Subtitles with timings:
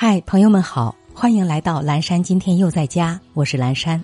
[0.00, 2.22] 嗨，朋友们好，欢迎来到蓝山。
[2.22, 4.00] 今天又在家，我是蓝山。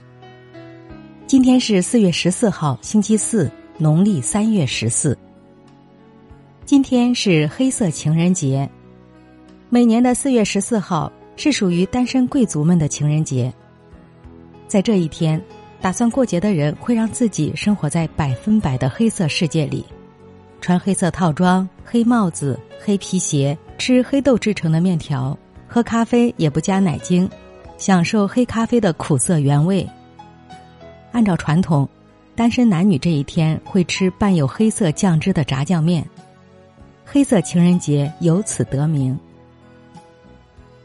[1.25, 5.17] 今天是四月十四号，星期四，农历三月十四。
[6.65, 8.69] 今天是黑色情人节。
[9.69, 13.55] 每年的四月十四号是属于单身贵族们的情人节。
[14.67, 15.41] 在这一天，
[15.81, 19.87] 打算过节的人会让自己生活在百分百的黑色世界里，
[20.61, 25.39] 穿黑色套装、黑帽子、黑皮鞋，吃黑豆制成的面条。
[25.75, 27.29] 喝咖啡也不加奶精，
[27.79, 29.85] 享受黑咖啡的苦涩原味。
[31.11, 31.89] 按照传统，
[32.37, 36.09] 单身男女这一天会吃伴有黑色酱汁的炸酱面，
[37.05, 39.19] 黑色情人节由此得名。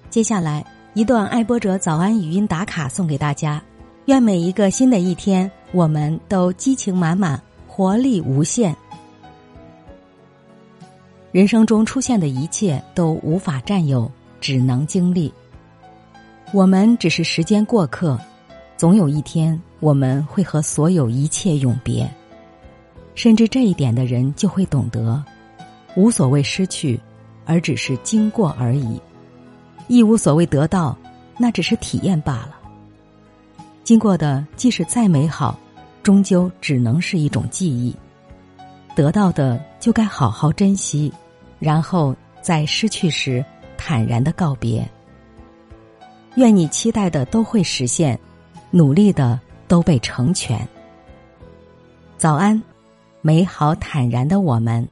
[0.09, 3.61] 接下来一段爱播者早安语音打卡送给大家，
[4.05, 8.75] 愿每一个新的一天，我们都激情满满，活力无限。
[11.31, 14.11] 人生中出现的一切都无法占有。
[14.39, 15.31] 只能经历，
[16.51, 18.19] 我们只是时间过客，
[18.77, 22.09] 总有一天我们会和所有一切永别。
[23.15, 25.21] 深知这一点的人就会懂得，
[25.95, 26.99] 无所谓失去，
[27.45, 28.99] 而只是经过而已；
[29.87, 30.97] 亦无所谓得到，
[31.37, 32.55] 那只是体验罢了。
[33.83, 35.59] 经过的即使再美好，
[36.01, 37.93] 终究只能是一种记忆；
[38.95, 41.11] 得到的就该好好珍惜，
[41.59, 43.43] 然后在失去时。
[43.81, 44.85] 坦然的告别。
[46.35, 48.19] 愿你期待的都会实现，
[48.71, 50.67] 努力的都被成全。
[52.17, 52.61] 早安，
[53.21, 54.85] 美好坦然的我们。